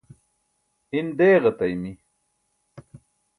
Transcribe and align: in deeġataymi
in 0.97 1.07
deeġataymi 1.17 1.93